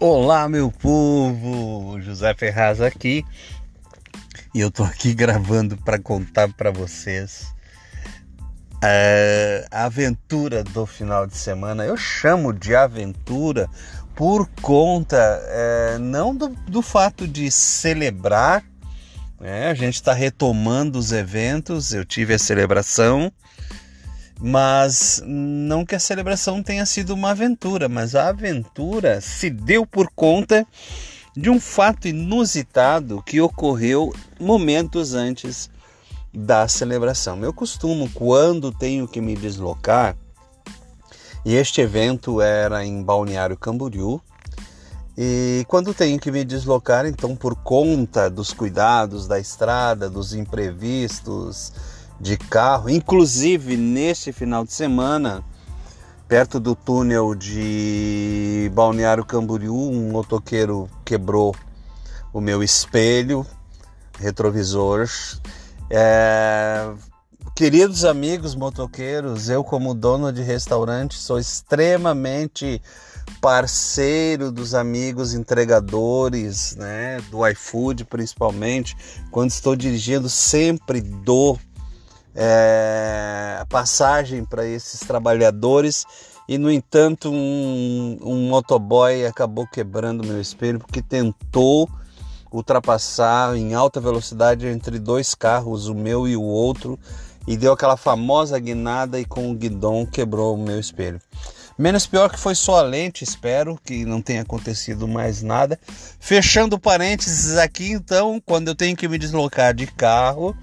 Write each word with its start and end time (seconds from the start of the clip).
Olá, 0.00 0.48
meu 0.48 0.70
povo! 0.70 2.00
José 2.00 2.32
Ferraz 2.32 2.80
aqui 2.80 3.24
e 4.54 4.60
eu 4.60 4.70
tô 4.70 4.84
aqui 4.84 5.12
gravando 5.12 5.76
para 5.76 5.98
contar 5.98 6.52
para 6.52 6.70
vocês 6.70 7.52
é, 8.80 9.66
a 9.72 9.86
aventura 9.86 10.62
do 10.62 10.86
final 10.86 11.26
de 11.26 11.36
semana. 11.36 11.84
Eu 11.84 11.96
chamo 11.96 12.52
de 12.52 12.76
aventura 12.76 13.68
por 14.14 14.48
conta 14.62 15.16
é, 15.16 15.98
não 15.98 16.32
do, 16.32 16.50
do, 16.68 16.80
fato 16.80 17.26
de 17.26 17.50
celebrar, 17.50 18.62
né? 19.40 19.68
a 19.68 19.74
gente 19.74 19.96
está 19.96 20.12
retomando 20.12 20.96
os 20.96 21.10
eventos. 21.10 21.92
Eu 21.92 22.04
tive 22.04 22.34
a 22.34 22.38
celebração 22.38 23.32
mas 24.40 25.22
não 25.26 25.84
que 25.84 25.94
a 25.94 26.00
celebração 26.00 26.62
tenha 26.62 26.86
sido 26.86 27.14
uma 27.14 27.30
aventura, 27.30 27.88
mas 27.88 28.14
a 28.14 28.28
aventura 28.28 29.20
se 29.20 29.50
deu 29.50 29.84
por 29.84 30.08
conta 30.14 30.66
de 31.36 31.50
um 31.50 31.60
fato 31.60 32.08
inusitado 32.08 33.22
que 33.22 33.40
ocorreu 33.40 34.12
momentos 34.40 35.14
antes 35.14 35.70
da 36.32 36.68
celebração. 36.68 37.42
Eu 37.42 37.52
costumo, 37.52 38.08
quando 38.10 38.72
tenho 38.72 39.08
que 39.08 39.20
me 39.20 39.34
deslocar, 39.34 40.16
e 41.44 41.54
este 41.54 41.80
evento 41.80 42.40
era 42.40 42.84
em 42.84 43.02
Balneário 43.02 43.56
Camboriú, 43.56 44.20
e 45.16 45.64
quando 45.66 45.92
tenho 45.92 46.18
que 46.18 46.30
me 46.30 46.44
deslocar, 46.44 47.04
então, 47.04 47.34
por 47.34 47.56
conta 47.56 48.30
dos 48.30 48.52
cuidados 48.52 49.26
da 49.26 49.38
estrada, 49.40 50.08
dos 50.08 50.32
imprevistos, 50.32 51.72
de 52.20 52.36
carro, 52.36 52.90
inclusive 52.90 53.76
neste 53.76 54.32
final 54.32 54.64
de 54.64 54.72
semana, 54.72 55.44
perto 56.26 56.58
do 56.58 56.74
túnel 56.74 57.34
de 57.34 58.70
Balneário 58.74 59.24
Camboriú, 59.24 59.74
um 59.74 60.10
motoqueiro 60.10 60.88
quebrou 61.04 61.54
o 62.32 62.40
meu 62.40 62.62
espelho 62.62 63.46
retrovisor. 64.18 65.08
É... 65.90 66.90
Queridos 67.54 68.04
amigos 68.04 68.54
motoqueiros, 68.54 69.48
eu 69.48 69.64
como 69.64 69.92
dono 69.92 70.32
de 70.32 70.42
restaurante 70.42 71.16
sou 71.18 71.40
extremamente 71.40 72.80
parceiro 73.40 74.52
dos 74.52 74.74
amigos 74.74 75.34
entregadores, 75.34 76.76
né, 76.76 77.20
do 77.30 77.46
iFood 77.48 78.04
principalmente. 78.04 78.96
Quando 79.30 79.50
estou 79.50 79.74
dirigindo, 79.74 80.28
sempre 80.28 81.00
dou 81.00 81.58
é, 82.34 83.64
passagem 83.68 84.44
para 84.44 84.66
esses 84.66 85.00
trabalhadores 85.00 86.04
e 86.48 86.56
no 86.56 86.70
entanto 86.70 87.30
um, 87.30 88.18
um 88.22 88.48
motoboy 88.48 89.26
acabou 89.26 89.66
quebrando 89.66 90.26
meu 90.26 90.40
espelho 90.40 90.78
porque 90.78 91.02
tentou 91.02 91.88
ultrapassar 92.50 93.56
em 93.56 93.74
alta 93.74 94.00
velocidade 94.00 94.66
entre 94.66 94.98
dois 94.98 95.34
carros, 95.34 95.88
o 95.88 95.94
meu 95.94 96.26
e 96.26 96.36
o 96.36 96.42
outro, 96.42 96.98
e 97.46 97.56
deu 97.56 97.72
aquela 97.72 97.96
famosa 97.96 98.58
guinada 98.58 99.20
e 99.20 99.24
com 99.24 99.50
o 99.50 99.54
guidão 99.54 100.06
quebrou 100.06 100.54
o 100.54 100.58
meu 100.58 100.78
espelho. 100.78 101.20
Menos 101.78 102.06
pior 102.06 102.28
que 102.28 102.38
foi 102.38 102.56
só 102.56 102.80
a 102.80 102.82
lente, 102.82 103.22
espero 103.22 103.78
que 103.84 104.04
não 104.04 104.20
tenha 104.20 104.42
acontecido 104.42 105.06
mais 105.06 105.42
nada. 105.42 105.78
Fechando 106.18 106.76
parênteses 106.78 107.56
aqui, 107.56 107.92
então, 107.92 108.42
quando 108.44 108.68
eu 108.68 108.74
tenho 108.74 108.96
que 108.96 109.06
me 109.06 109.16
deslocar 109.16 109.72
de 109.72 109.86
carro, 109.86 110.56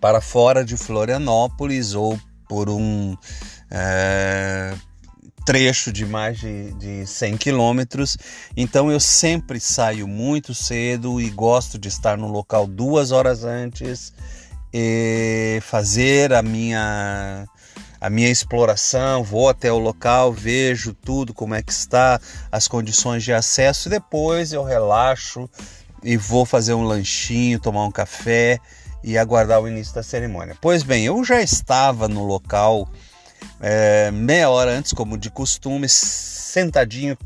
para 0.00 0.20
fora 0.20 0.64
de 0.64 0.76
Florianópolis 0.76 1.94
ou 1.94 2.18
por 2.48 2.70
um 2.70 3.16
é, 3.70 4.74
trecho 5.44 5.92
de 5.92 6.04
mais 6.04 6.38
de, 6.38 6.72
de 6.74 7.06
100 7.06 7.36
quilômetros. 7.36 8.16
Então 8.56 8.90
eu 8.90 9.00
sempre 9.00 9.60
saio 9.60 10.06
muito 10.06 10.54
cedo 10.54 11.20
e 11.20 11.30
gosto 11.30 11.78
de 11.78 11.88
estar 11.88 12.16
no 12.16 12.28
local 12.28 12.66
duas 12.66 13.12
horas 13.12 13.44
antes 13.44 14.12
e 14.72 15.58
fazer 15.62 16.32
a 16.32 16.42
minha 16.42 17.46
a 18.00 18.08
minha 18.08 18.30
exploração, 18.30 19.24
vou 19.24 19.48
até 19.48 19.72
o 19.72 19.78
local, 19.78 20.32
vejo 20.32 20.94
tudo 20.94 21.34
como 21.34 21.54
é 21.54 21.62
que 21.62 21.72
está, 21.72 22.20
as 22.52 22.68
condições 22.68 23.24
de 23.24 23.32
acesso. 23.32 23.88
E 23.88 23.90
depois 23.90 24.52
eu 24.52 24.62
relaxo 24.62 25.50
e 26.02 26.16
vou 26.16 26.46
fazer 26.46 26.74
um 26.74 26.84
lanchinho, 26.84 27.58
tomar 27.58 27.84
um 27.84 27.90
café 27.90 28.60
e 29.08 29.16
aguardar 29.16 29.58
o 29.58 29.66
início 29.66 29.94
da 29.94 30.02
cerimônia. 30.02 30.54
Pois 30.60 30.82
bem, 30.82 31.06
eu 31.06 31.24
já 31.24 31.40
estava 31.40 32.06
no 32.08 32.26
local 32.26 32.86
é, 33.58 34.10
meia 34.10 34.50
hora 34.50 34.70
antes, 34.70 34.92
como 34.92 35.16
de 35.16 35.30
costume, 35.30 35.88
sentadinho, 35.88 37.16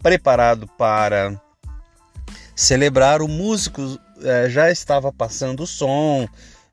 preparado 0.00 0.68
para 0.78 1.36
celebrar. 2.54 3.20
O 3.20 3.26
músico 3.26 3.98
é, 4.22 4.48
já 4.48 4.70
estava 4.70 5.12
passando 5.12 5.64
o 5.64 5.66
som, 5.66 6.28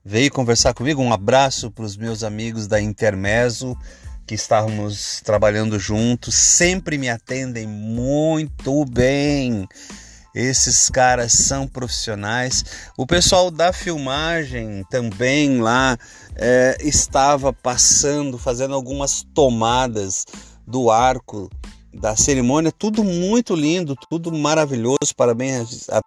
veio 0.05 0.31
conversar 0.31 0.75
comigo. 0.75 1.01
Um 1.01 1.11
abraço 1.11 1.71
para 1.71 1.85
os 1.85 1.97
meus 1.97 2.23
amigos 2.23 2.67
da 2.67 2.79
Intermeso 2.79 3.75
que 4.27 4.35
estávamos 4.35 5.19
trabalhando 5.21 5.79
juntos, 5.79 6.35
sempre 6.35 6.95
me 6.99 7.09
atendem 7.09 7.65
muito 7.65 8.85
bem. 8.85 9.67
Esses 10.33 10.89
caras 10.89 11.33
são 11.33 11.67
profissionais. 11.67 12.63
O 12.97 13.05
pessoal 13.05 13.49
da 13.49 13.73
filmagem 13.73 14.83
também 14.89 15.59
lá 15.59 15.97
é, 16.35 16.77
estava 16.81 17.51
passando, 17.51 18.37
fazendo 18.37 18.73
algumas 18.75 19.25
tomadas 19.33 20.25
do 20.65 20.91
arco 20.91 21.49
da 21.93 22.15
cerimônia. 22.15 22.71
Tudo 22.71 23.03
muito 23.03 23.55
lindo, 23.55 23.95
tudo 24.09 24.31
maravilhoso. 24.31 25.15
Parabéns 25.15 25.89
a 25.89 26.01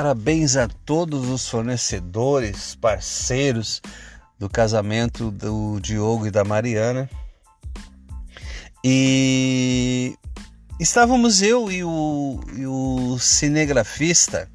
Parabéns 0.00 0.56
a 0.56 0.66
todos 0.66 1.28
os 1.28 1.46
fornecedores, 1.46 2.74
parceiros 2.74 3.82
do 4.38 4.48
casamento 4.48 5.30
do 5.30 5.78
Diogo 5.78 6.26
e 6.26 6.30
da 6.30 6.42
Mariana. 6.42 7.06
E 8.82 10.16
estávamos 10.80 11.42
eu 11.42 11.70
e 11.70 11.84
o, 11.84 12.40
e 12.56 12.66
o 12.66 13.18
cinegrafista. 13.18 14.50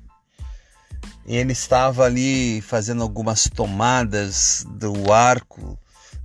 Ele 1.28 1.54
estava 1.54 2.06
ali 2.06 2.60
fazendo 2.62 3.04
algumas 3.04 3.48
tomadas 3.48 4.66
do 4.68 5.14
arco 5.14 5.78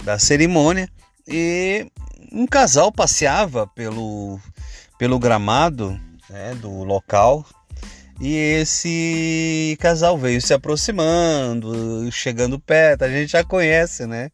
da 0.03 0.19
cerimônia 0.19 0.89
e 1.29 1.93
um 2.33 2.47
casal 2.47 2.91
passeava 2.91 3.67
pelo, 3.67 4.41
pelo 4.97 5.19
gramado 5.19 5.91
né, 6.31 6.55
do 6.55 6.85
local 6.85 7.45
e 8.21 8.37
esse 8.37 9.79
casal 9.81 10.19
veio 10.19 10.43
se 10.43 10.53
aproximando, 10.53 12.13
chegando 12.13 12.61
perto, 12.61 13.03
a 13.05 13.09
gente 13.09 13.33
já 13.33 13.43
conhece, 13.43 14.07
né? 14.07 14.31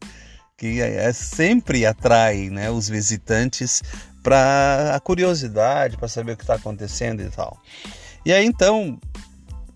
Que 0.57 0.81
é, 0.81 1.05
é 1.05 1.13
sempre 1.13 1.85
atrai 1.85 2.49
né, 2.49 2.69
os 2.69 2.89
visitantes 2.89 3.81
para 4.21 4.93
a 4.93 4.99
curiosidade, 4.99 5.95
para 5.95 6.09
saber 6.09 6.33
o 6.33 6.37
que 6.37 6.43
está 6.43 6.55
acontecendo 6.55 7.21
e 7.21 7.29
tal. 7.29 7.57
E 8.25 8.33
aí 8.33 8.45
então, 8.45 8.99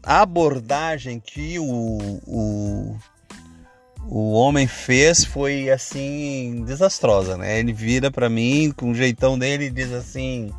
a 0.04 0.22
abordagem 0.22 1.18
que 1.18 1.58
o, 1.58 2.20
o, 2.28 2.98
o 4.10 4.34
homem 4.34 4.68
fez 4.68 5.24
foi 5.24 5.70
assim 5.70 6.66
desastrosa, 6.66 7.38
né? 7.38 7.60
Ele 7.60 7.72
vira 7.72 8.12
para 8.12 8.30
mim 8.30 8.74
com 8.76 8.92
o 8.92 8.96
jeitão 8.96 9.40
dele 9.40 9.68
e 9.68 9.72
diz 9.72 9.94
assim: 9.94 10.52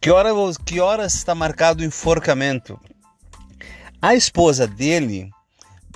Que 0.00 0.10
hora, 0.10 0.30
que 0.64 0.80
horas 0.80 1.14
está 1.14 1.34
marcado 1.34 1.82
o 1.82 1.86
enforcamento? 1.86 2.80
A 4.00 4.14
esposa 4.14 4.66
dele 4.66 5.30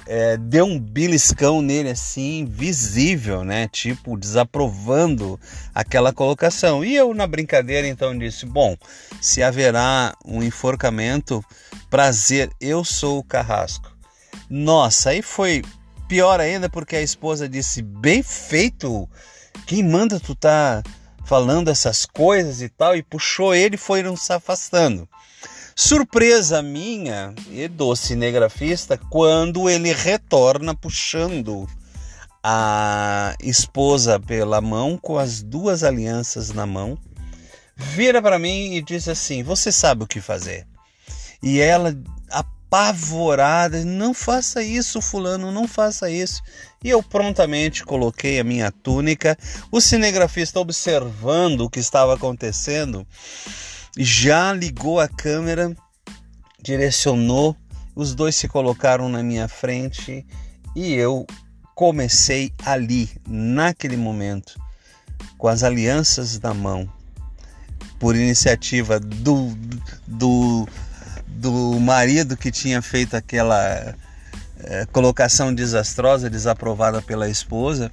é, 0.06 0.37
deu 0.37 0.67
um 0.67 0.79
beliscão 0.79 1.62
nele 1.62 1.89
assim, 1.89 2.45
visível, 2.45 3.43
né? 3.45 3.67
Tipo, 3.67 4.19
desaprovando 4.19 5.41
aquela 5.75 6.12
colocação. 6.12 6.85
E 6.85 6.95
eu, 6.95 7.15
na 7.15 7.27
brincadeira, 7.27 7.89
então 7.89 8.17
disse: 8.19 8.45
Bom, 8.45 8.77
se 9.23 9.43
haverá 9.43 10.15
um 10.23 10.43
enforcamento, 10.43 11.43
prazer, 11.89 12.51
eu 12.61 12.85
sou 12.85 13.21
o 13.21 13.25
carrasco. 13.25 13.91
Nossa, 14.51 15.11
aí 15.11 15.23
foi 15.23 15.62
pior 16.06 16.41
ainda 16.41 16.69
porque 16.69 16.97
a 16.97 17.03
esposa 17.03 17.49
disse: 17.49 17.81
Bem 17.81 18.23
feito, 18.23 19.09
quem 19.67 19.83
manda 19.83 20.21
tu 20.21 20.35
tá 20.35 20.83
falando 21.25 21.69
essas 21.69 22.06
coisas 22.06 22.62
e 22.62 22.69
tal? 22.69 22.97
E 22.97 23.03
puxou 23.03 23.55
ele 23.55 23.75
e 23.76 23.79
foram 23.79 24.17
se 24.17 24.32
afastando. 24.32 25.09
Surpresa 25.76 26.62
minha 26.62 27.35
e 27.50 27.67
do 27.67 27.97
cinegrafista 27.97 28.97
quando 28.97 29.69
ele 29.69 29.93
retorna 29.93 30.75
puxando 30.75 31.67
a 32.43 33.35
esposa 33.43 34.21
pela 34.21 34.61
mão 34.61 34.97
com 34.97 35.19
as 35.19 35.43
duas 35.43 35.82
alianças 35.82 36.50
na 36.50 36.67
mão, 36.67 36.97
vira 37.75 38.23
para 38.23 38.38
mim 38.38 38.75
e 38.75 38.82
diz 38.82 39.09
assim: 39.09 39.43
"Você 39.43 39.73
sabe 39.73 40.05
o 40.05 40.06
que 40.06 40.20
fazer?" 40.20 40.67
E 41.43 41.61
ela 41.61 41.94
apavorada, 42.69 43.84
não 43.84 44.12
faça 44.12 44.62
isso, 44.62 45.00
fulano, 45.00 45.52
não 45.52 45.69
faça 45.69 46.11
isso. 46.11 46.43
E 46.82 46.90
eu 46.90 47.02
prontamente 47.02 47.84
coloquei 47.84 48.40
a 48.40 48.44
minha 48.44 48.70
túnica. 48.72 49.38
O 49.70 49.81
cinegrafista 49.81 50.58
observando 50.58 51.62
o 51.62 51.70
que 51.70 51.78
estava 51.78 52.14
acontecendo, 52.14 53.06
já 53.96 54.52
ligou 54.52 54.99
a 54.99 55.08
câmera, 55.08 55.75
direcionou, 56.61 57.56
os 57.94 58.14
dois 58.14 58.34
se 58.34 58.49
colocaram 58.49 59.08
na 59.08 59.22
minha 59.22 59.46
frente 59.46 60.26
e 60.75 60.93
eu 60.94 61.25
comecei 61.76 62.52
ali, 62.64 63.08
naquele 63.28 63.96
momento, 63.96 64.60
com 65.38 65.46
as 65.46 65.62
alianças 65.62 66.40
na 66.40 66.52
mão, 66.52 66.90
por 68.00 68.17
iniciativa 68.17 68.99
do, 68.99 69.56
do, 70.06 70.69
do 71.50 71.79
marido 71.79 72.38
que 72.38 72.50
tinha 72.50 72.81
feito 72.81 73.14
aquela 73.14 73.94
é, 74.61 74.87
colocação 74.87 75.55
desastrosa, 75.55 76.31
desaprovada 76.31 77.02
pela 77.02 77.29
esposa, 77.29 77.93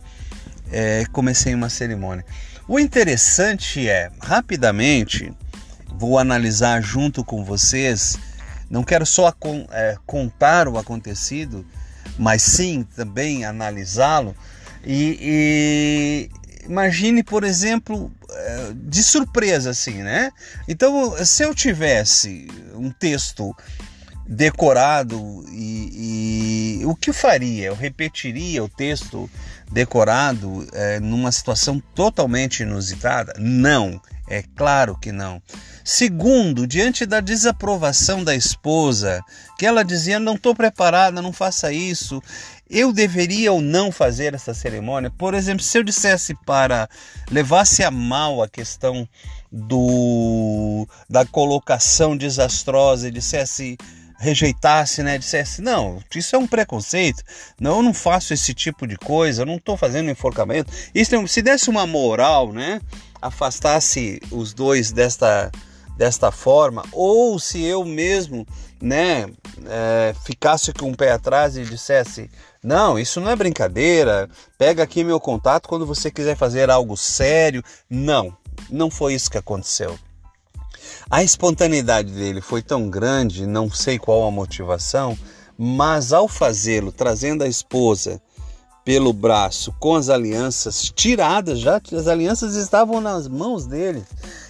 é, 0.71 1.03
comecei 1.11 1.53
uma 1.53 1.69
cerimônia. 1.69 2.25
O 2.65 2.79
interessante 2.79 3.89
é, 3.89 4.09
rapidamente, 4.21 5.33
vou 5.97 6.17
analisar 6.17 6.81
junto 6.81 7.25
com 7.25 7.43
vocês. 7.43 8.17
Não 8.69 8.83
quero 8.83 9.05
só 9.05 9.33
é, 9.71 9.97
contar 10.05 10.69
o 10.69 10.77
acontecido, 10.77 11.65
mas 12.17 12.41
sim 12.41 12.87
também 12.95 13.43
analisá-lo. 13.43 14.33
E, 14.85 15.17
e, 15.21 16.29
imagine, 16.69 17.21
por 17.21 17.43
exemplo, 17.43 18.09
de 18.75 19.03
surpresa 19.03 19.71
assim, 19.71 20.03
né? 20.03 20.31
Então, 20.67 21.15
se 21.25 21.43
eu 21.43 21.53
tivesse 21.53 22.47
um 22.75 22.89
texto 22.91 23.55
decorado 24.27 25.43
e, 25.51 26.79
e 26.81 26.85
o 26.85 26.95
que 26.95 27.09
eu 27.09 27.13
faria? 27.13 27.67
Eu 27.67 27.75
repetiria 27.75 28.63
o 28.63 28.69
texto 28.69 29.29
decorado 29.71 30.67
é, 30.73 30.99
numa 30.99 31.31
situação 31.31 31.81
totalmente 31.93 32.63
inusitada? 32.63 33.33
Não, 33.37 34.01
é 34.29 34.43
claro 34.55 34.97
que 34.97 35.11
não. 35.11 35.41
Segundo, 35.83 36.67
diante 36.67 37.05
da 37.05 37.19
desaprovação 37.19 38.23
da 38.23 38.35
esposa, 38.35 39.21
que 39.57 39.65
ela 39.65 39.83
dizia: 39.83 40.19
Não 40.19 40.35
estou 40.35 40.55
preparada, 40.55 41.21
não 41.21 41.33
faça 41.33 41.73
isso, 41.73 42.21
eu 42.71 42.93
deveria 42.93 43.51
ou 43.51 43.61
não 43.61 43.91
fazer 43.91 44.33
essa 44.33 44.53
cerimônia? 44.53 45.11
Por 45.11 45.33
exemplo, 45.33 45.63
se 45.63 45.77
eu 45.77 45.83
dissesse 45.83 46.33
para 46.45 46.89
levasse 47.29 47.83
a 47.83 47.91
mal 47.91 48.41
a 48.41 48.47
questão 48.47 49.07
do 49.51 50.87
da 51.09 51.25
colocação 51.25 52.15
desastrosa 52.15 53.09
e 53.09 53.11
dissesse 53.11 53.77
rejeitasse, 54.17 55.01
né, 55.01 55.17
dissesse 55.17 55.63
não, 55.63 55.99
isso 56.15 56.35
é 56.35 56.39
um 56.39 56.45
preconceito, 56.45 57.23
não, 57.59 57.77
eu 57.77 57.81
não 57.81 57.93
faço 57.93 58.35
esse 58.35 58.53
tipo 58.53 58.85
de 58.85 58.95
coisa, 58.95 59.41
eu 59.41 59.47
não 59.47 59.55
estou 59.55 59.75
fazendo 59.75 60.11
enforcamento. 60.11 60.71
Isso 60.93 61.27
se 61.27 61.41
desse 61.41 61.71
uma 61.71 61.87
moral, 61.87 62.53
né, 62.53 62.79
afastasse 63.19 64.21
os 64.31 64.53
dois 64.53 64.91
desta 64.91 65.51
desta 65.97 66.31
forma, 66.31 66.83
ou 66.91 67.37
se 67.37 67.61
eu 67.63 67.83
mesmo, 67.83 68.47
né, 68.81 69.27
é, 69.67 70.15
ficasse 70.25 70.73
com 70.73 70.89
o 70.89 70.97
pé 70.97 71.11
atrás 71.11 71.55
e 71.55 71.63
dissesse, 71.63 72.29
não, 72.63 72.99
isso 72.99 73.19
não 73.19 73.29
é 73.29 73.35
brincadeira, 73.35 74.29
pega 74.57 74.83
aqui 74.83 75.03
meu 75.03 75.19
contato 75.19 75.67
quando 75.67 75.85
você 75.85 76.11
quiser 76.11 76.37
fazer 76.37 76.69
algo 76.69 76.95
sério. 76.95 77.63
Não, 77.89 78.35
não 78.69 78.91
foi 78.91 79.15
isso 79.15 79.31
que 79.31 79.37
aconteceu. 79.37 79.97
A 81.09 81.23
espontaneidade 81.23 82.11
dele 82.11 82.39
foi 82.39 82.61
tão 82.61 82.89
grande, 82.89 83.47
não 83.47 83.71
sei 83.71 83.97
qual 83.97 84.27
a 84.27 84.31
motivação, 84.31 85.17
mas 85.57 86.13
ao 86.13 86.27
fazê-lo, 86.27 86.91
trazendo 86.91 87.43
a 87.43 87.47
esposa 87.47 88.21
pelo 88.83 89.13
braço 89.13 89.73
com 89.79 89.95
as 89.95 90.09
alianças 90.09 90.91
tiradas, 90.95 91.59
já 91.59 91.81
as 91.93 92.07
alianças 92.07 92.55
estavam 92.55 92.99
nas 92.99 93.27
mãos 93.27 93.65
dele 93.65 94.03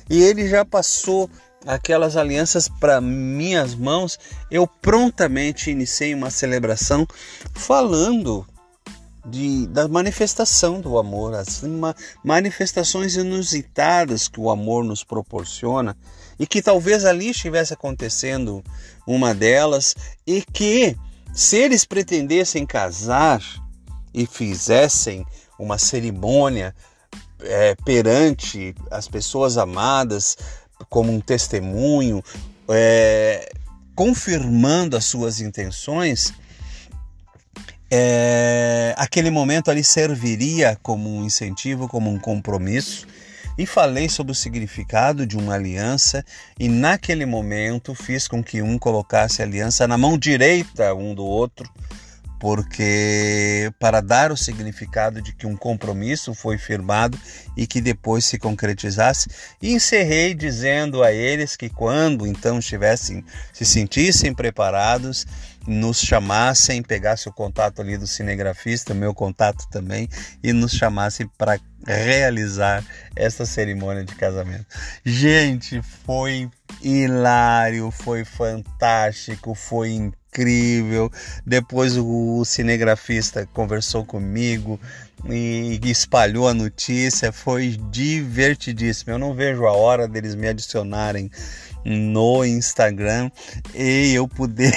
e 0.09 0.21
ele 0.21 0.47
já 0.47 0.63
passou 0.63 1.29
aquelas 1.65 2.17
alianças 2.17 2.67
para 2.67 2.99
minhas 2.99 3.75
mãos, 3.75 4.19
eu 4.49 4.67
prontamente 4.67 5.69
iniciei 5.69 6.13
uma 6.13 6.29
celebração 6.29 7.07
falando 7.53 8.45
de, 9.25 9.67
da 9.67 9.87
manifestação 9.87 10.81
do 10.81 10.97
amor, 10.97 11.35
as 11.35 11.61
manifestações 12.23 13.15
inusitadas 13.15 14.27
que 14.27 14.39
o 14.39 14.49
amor 14.49 14.83
nos 14.83 15.03
proporciona 15.03 15.95
e 16.39 16.47
que 16.47 16.61
talvez 16.61 17.05
ali 17.05 17.29
estivesse 17.29 17.73
acontecendo 17.73 18.63
uma 19.05 19.33
delas 19.33 19.95
e 20.25 20.41
que 20.41 20.97
se 21.33 21.57
eles 21.57 21.85
pretendessem 21.85 22.65
casar 22.65 23.41
e 24.13 24.25
fizessem 24.25 25.25
uma 25.59 25.77
cerimônia 25.77 26.75
é, 27.43 27.75
perante 27.85 28.75
as 28.89 29.07
pessoas 29.07 29.57
amadas 29.57 30.37
como 30.91 31.09
um 31.09 31.21
testemunho, 31.21 32.21
é, 32.69 33.49
confirmando 33.95 34.97
as 34.97 35.05
suas 35.05 35.39
intenções, 35.39 36.33
é, 37.89 38.93
aquele 38.97 39.31
momento 39.31 39.71
ali 39.71 39.85
serviria 39.85 40.77
como 40.83 41.09
um 41.09 41.23
incentivo, 41.23 41.87
como 41.87 42.11
um 42.11 42.19
compromisso. 42.19 43.07
E 43.57 43.65
falei 43.65 44.09
sobre 44.09 44.33
o 44.33 44.35
significado 44.35 45.25
de 45.25 45.37
uma 45.37 45.53
aliança, 45.53 46.25
e 46.59 46.67
naquele 46.67 47.25
momento 47.25 47.95
fiz 47.95 48.27
com 48.27 48.43
que 48.43 48.61
um 48.61 48.77
colocasse 48.77 49.41
a 49.41 49.45
aliança 49.45 49.87
na 49.87 49.97
mão 49.97 50.17
direita 50.17 50.93
um 50.93 51.15
do 51.15 51.23
outro, 51.23 51.69
porque 52.41 53.71
para 53.79 54.01
dar 54.01 54.31
o 54.31 54.35
significado 54.35 55.21
de 55.21 55.31
que 55.31 55.45
um 55.45 55.55
compromisso 55.55 56.33
foi 56.33 56.57
firmado 56.57 57.15
e 57.55 57.67
que 57.67 57.79
depois 57.79 58.25
se 58.25 58.39
concretizasse, 58.39 59.29
encerrei 59.61 60.33
dizendo 60.33 61.03
a 61.03 61.11
eles 61.11 61.55
que 61.55 61.69
quando 61.69 62.25
então 62.25 62.57
estivessem 62.57 63.23
se 63.53 63.63
sentissem 63.63 64.33
preparados, 64.33 65.27
nos 65.67 66.01
chamassem, 66.01 66.81
pegasse 66.81 67.29
o 67.29 67.31
contato 67.31 67.79
ali 67.79 67.95
do 67.95 68.07
cinegrafista, 68.07 68.95
meu 68.95 69.13
contato 69.13 69.67
também, 69.69 70.09
e 70.41 70.51
nos 70.51 70.71
chamassem 70.71 71.29
para 71.37 71.59
realizar 71.85 72.83
essa 73.15 73.45
cerimônia 73.45 74.03
de 74.03 74.15
casamento. 74.15 74.65
Gente, 75.05 75.79
foi 76.07 76.49
hilário, 76.81 77.91
foi 77.91 78.25
fantástico, 78.25 79.53
foi 79.53 79.91
incrível 79.91 80.20
incrível. 80.31 81.11
Depois 81.45 81.97
o 81.97 82.43
cinegrafista 82.45 83.47
conversou 83.53 84.05
comigo 84.05 84.79
e 85.29 85.79
espalhou 85.83 86.47
a 86.47 86.53
notícia. 86.53 87.31
Foi 87.31 87.77
divertidíssimo. 87.91 89.11
Eu 89.11 89.19
não 89.19 89.33
vejo 89.33 89.65
a 89.65 89.73
hora 89.73 90.07
deles 90.07 90.33
me 90.33 90.47
adicionarem 90.47 91.29
no 91.83 92.45
Instagram 92.45 93.31
e 93.73 94.13
eu 94.13 94.27
poder 94.27 94.71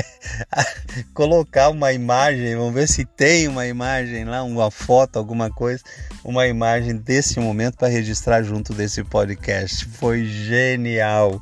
colocar 1.14 1.70
uma 1.70 1.92
imagem, 1.92 2.56
vamos 2.56 2.74
ver 2.74 2.86
se 2.86 3.04
tem 3.04 3.48
uma 3.48 3.66
imagem 3.66 4.24
lá, 4.24 4.42
uma 4.42 4.70
foto, 4.70 5.18
alguma 5.18 5.50
coisa, 5.50 5.82
uma 6.22 6.46
imagem 6.46 6.96
desse 6.96 7.40
momento 7.40 7.76
para 7.76 7.88
registrar 7.88 8.42
junto 8.42 8.74
desse 8.74 9.02
podcast. 9.04 9.86
Foi 9.86 10.24
genial. 10.24 11.40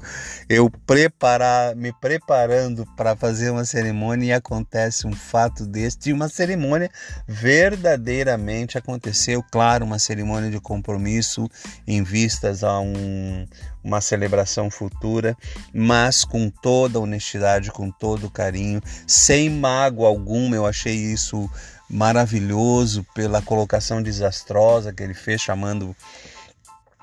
Eu 0.49 0.71
preparar, 0.87 1.75
me 1.75 1.92
preparando 1.92 2.87
para 2.97 3.16
fazer 3.16 3.42
uma 3.51 3.65
cerimônia 3.65 4.27
e 4.27 4.33
acontece 4.33 5.07
um 5.07 5.13
fato 5.13 5.67
desse, 5.67 5.99
de 5.99 6.13
uma 6.13 6.29
cerimônia 6.29 6.91
verdadeira 7.27 8.33
Primeiramente 8.33 8.79
aconteceu, 8.79 9.43
claro, 9.43 9.85
uma 9.85 9.99
cerimônia 9.99 10.51
de 10.51 10.61
compromisso 10.61 11.51
em 11.87 12.03
vistas 12.03 12.65
a 12.65 12.81
um, 12.81 13.47
uma 13.83 14.01
celebração 14.01 14.71
futura, 14.71 15.37
mas 15.75 16.25
com 16.25 16.49
toda 16.49 17.01
honestidade, 17.01 17.71
com 17.71 17.91
todo 17.91 18.31
carinho, 18.31 18.81
sem 19.07 19.51
mágoa 19.51 20.09
alguma. 20.09 20.57
Eu 20.57 20.65
achei 20.65 20.95
isso 20.95 21.51
maravilhoso 21.91 23.05
pela 23.15 23.43
colocação 23.43 24.03
desastrosa 24.03 24.93
que 24.93 25.03
ele 25.03 25.15
fez, 25.15 25.41
chamando 25.41 25.95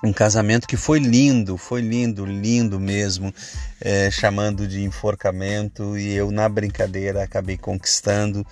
um 0.04 0.14
casamento 0.14 0.68
que 0.68 0.78
foi 0.78 1.00
lindo, 1.00 1.58
foi 1.58 1.82
lindo, 1.82 2.26
lindo 2.26 2.80
mesmo, 2.80 3.34
é, 3.82 4.10
chamando 4.10 4.68
de 4.68 4.82
enforcamento 4.82 5.98
e 5.98 6.14
eu 6.14 6.32
na 6.32 6.48
brincadeira 6.48 7.24
acabei 7.24 7.58
conquistando. 7.58 8.46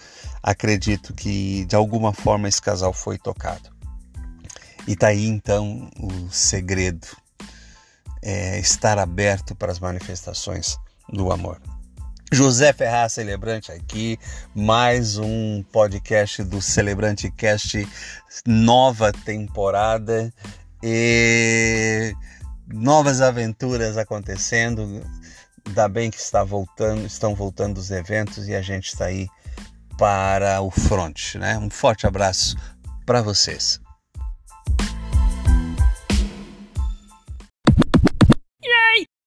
Acredito 0.44 1.14
que 1.14 1.66
de 1.66 1.76
alguma 1.76 2.14
forma 2.14 2.48
esse 2.48 2.62
casal 2.62 2.92
foi 2.92 3.18
tocado. 3.18 3.70
E 4.88 4.96
tá 4.96 5.08
aí 5.08 5.26
então 5.26 5.90
o 6.00 6.30
segredo, 6.32 7.08
é 8.22 8.60
estar 8.60 8.98
aberto 8.98 9.56
para 9.56 9.72
as 9.72 9.80
manifestações 9.80 10.78
do 11.10 11.32
amor. 11.32 11.62
José 12.30 12.74
Ferraz 12.74 13.14
Celebrante 13.14 13.72
aqui, 13.72 14.20
mais 14.54 15.18
um 15.18 15.64
podcast 15.72 16.44
do 16.44 16.62
Celebrante 16.62 17.32
Cast, 17.32 17.88
nova 18.46 19.14
temporada 19.14 20.34
e 20.84 22.14
novas 22.68 23.22
aventuras 23.22 23.98
acontecendo. 23.98 25.02
Ainda 25.66 25.88
bem 25.88 26.10
que 26.10 26.18
está 26.18 26.44
voltando, 26.44 27.06
estão 27.06 27.36
voltando 27.36 27.78
os 27.78 27.92
eventos 27.92 28.48
e 28.48 28.56
a 28.56 28.62
gente 28.62 28.88
está 28.88 29.06
aí 29.06 29.28
para 29.98 30.62
o 30.62 30.70
front, 30.70 31.36
né? 31.36 31.58
Um 31.58 31.70
forte 31.70 32.06
abraço 32.08 32.56
para 33.06 33.22
vocês. 33.22 33.80